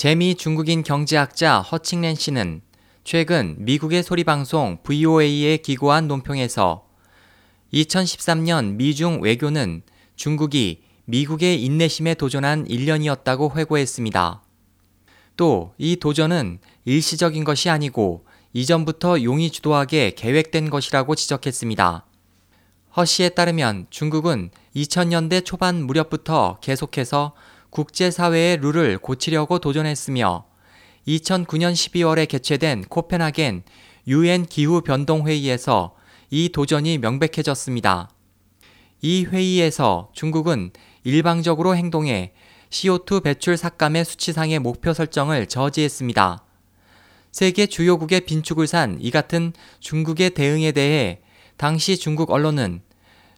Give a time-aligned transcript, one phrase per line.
[0.00, 2.62] 재미 중국인 경제학자 허칭렌 씨는
[3.04, 6.86] 최근 미국의 소리방송 VOA에 기고한 논평에서
[7.74, 9.82] 2013년 미중 외교는
[10.16, 14.42] 중국이 미국의 인내심에 도전한 1년이었다고 회고했습니다.
[15.36, 18.24] 또 이 도전은 일시적인 것이 아니고
[18.54, 22.06] 이전부터 용이 주도하게 계획된 것이라고 지적했습니다.
[22.96, 27.34] 허 씨에 따르면 중국은 2000년대 초반 무렵부터 계속해서
[27.70, 30.44] 국제사회의 룰을 고치려고 도전했으며
[31.06, 33.62] 2009년 12월에 개최된 코펜하겐
[34.06, 35.94] 유엔 기후변동회의에서
[36.30, 38.10] 이 도전이 명백해졌습니다.
[39.02, 40.72] 이 회의에서 중국은
[41.04, 42.32] 일방적으로 행동해
[42.70, 46.44] CO2 배출 삭감의 수치상의 목표 설정을 저지했습니다.
[47.32, 51.20] 세계 주요국의 빈축을 산 이 같은 중국의 대응에 대해
[51.56, 52.82] 당시 중국 언론은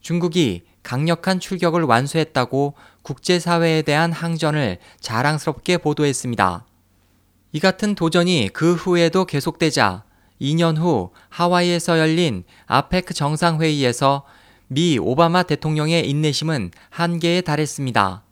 [0.00, 6.64] 중국이 강력한 출격을 완수했다고 국제사회에 대한 항전을 자랑스럽게 보도했습니다.
[7.52, 10.04] 이 같은 도전이 그 후에도 계속되자
[10.40, 14.24] 2년 후 하와이에서 열린 아페크 정상회의에서
[14.68, 18.22] 미 오바마 대통령의 인내심은 한계에 달했습니다.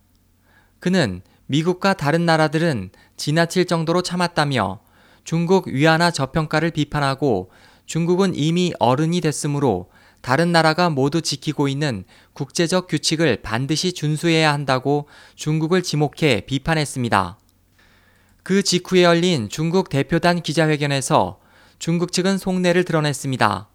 [0.80, 4.80] 그는 미국과 다른 나라들은 지나칠 정도로 참았다며
[5.24, 7.50] 중국 위안화 저평가를 비판하고
[7.84, 15.82] 중국은 이미 어른이 됐으므로 다른 나라가 모두 지키고 있는 국제적 규칙을 반드시 준수해야 한다고 중국을
[15.82, 17.38] 지목해 비판했습니다.
[18.42, 21.40] 그 직후에 열린 중국 대표단 기자회견에서
[21.78, 23.68] 중국 측은 속내를 드러냈습니다.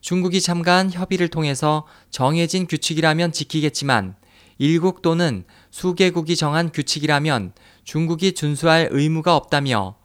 [0.00, 4.14] 중국이 참가한 협의를 통해서 정해진 규칙이라면 지키겠지만
[4.58, 7.52] 일국 또는 수개국이 정한 규칙이라면
[7.84, 9.96] 중국이 준수할 의무가 없다며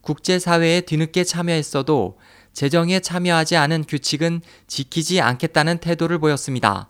[0.00, 2.18] 국제사회에 뒤늦게 참여했어도
[2.58, 6.88] 재정에 참여하지 않은 규칙은 지키지 않겠다는 태도를 보였습니다.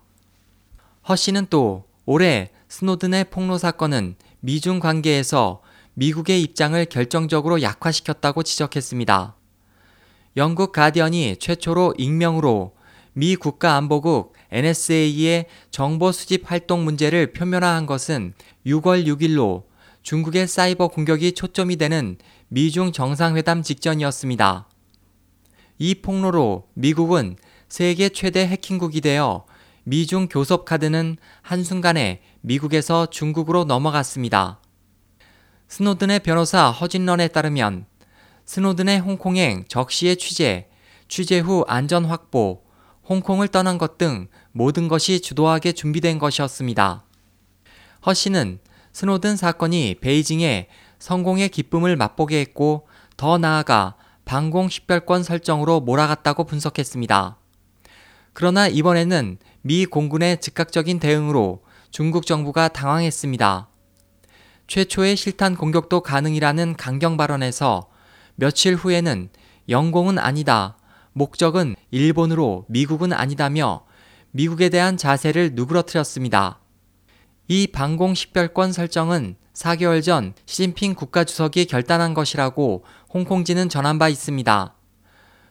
[1.06, 5.60] 허 씨는 또 올해 스노든의 폭로 사건은 미중 관계에서
[5.92, 9.36] 미국의 입장을 결정적으로 약화시켰다고 지적했습니다.
[10.38, 12.72] 영국 가디언이 최초로 익명으로
[13.12, 18.32] 미 국가안보국 NSA의 정보 수집 활동 문제를 표면화한 것은
[18.64, 19.64] 6월 6일로
[20.02, 22.16] 중국의 사이버 공격이 초점이 되는
[22.48, 24.66] 미중 정상회담 직전이었습니다.
[25.78, 27.36] 이 폭로로 미국은
[27.68, 29.44] 세계 최대 해킹국이 되어
[29.84, 34.60] 미중 교섭 카드는 한순간에 미국에서 중국으로 넘어갔습니다.
[35.68, 37.86] 스노든의 변호사 허진런에 따르면
[38.44, 40.68] 스노든의 홍콩행 적시의 취재,
[41.08, 42.62] 취재 후 안전 확보,
[43.08, 47.04] 홍콩을 떠난 것 등 모든 것이 주도하게 준비된 것이었습니다.
[48.06, 48.58] 허 씨는
[48.92, 50.68] 스노든 사건이 베이징에
[50.98, 53.94] 성공의 기쁨을 맛보게 했고 더 나아가
[54.28, 57.38] 방공 식별권 설정으로 몰아갔다고 분석했습니다.
[58.34, 63.70] 그러나 이번에는 미 공군의 즉각적인 대응으로 중국 정부가 당황했습니다.
[64.66, 67.88] 최초의 실탄 공격도 가능이라는 강경 발언에서
[68.34, 69.30] 며칠 후에는
[69.70, 70.76] 영공은 아니다.
[71.14, 73.86] 목적은 일본으로 미국은 아니다며
[74.32, 76.60] 미국에 대한 자세를 누그러뜨렸습니다.
[77.48, 84.74] 이 방공 식별권 설정은 4개월 전 시진핑 국가주석이 결단한 것이라고 홍콩지는 전한 바 있습니다.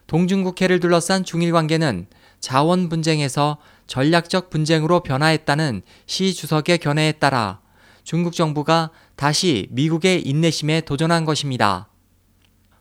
[0.08, 2.08] 동중국해를 둘러싼 중일 관계는
[2.40, 7.60] 자원 분쟁에서 전략적 분쟁으로 변화했다는 시 주석의 견해에 따라
[8.06, 11.90] 중국 정부가 다시 미국의 인내심에 도전한 것입니다.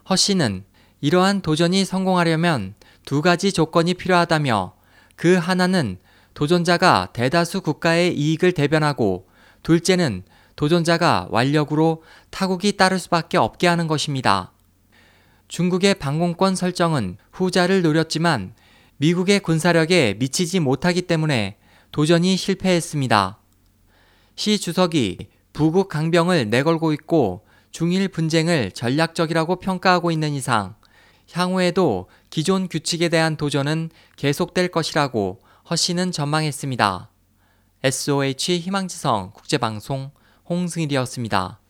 [0.08, 0.64] 허 씨는
[1.00, 4.74] 이러한 도전이 성공하려면 두 가지 조건이 필요하다며
[5.16, 5.98] 그 하나는
[6.34, 9.26] 도전자가 대다수 국가의 이익을 대변하고
[9.64, 10.22] 둘째는
[10.56, 14.52] 도전자가 완력으로 타국이 따를 수밖에 없게 하는 것입니다.
[15.48, 18.54] 중국의 방공권 설정은 후자를 노렸지만
[18.96, 21.58] 미국의 군사력에 미치지 못하기 때문에
[21.92, 23.38] 도전이 실패했습니다.
[24.34, 25.18] 시 주석이
[25.52, 30.74] 부국 강병을 내걸고 있고 중일 분쟁을 전략적이라고 평가하고 있는 이상
[31.32, 37.10] 향후에도 기존 규칙에 대한 도전은 계속될 것이라고 허 씨는 전망했습니다.
[37.82, 40.10] SOH 희망지성 국제방송
[40.48, 41.60] 홍승일이었습니다.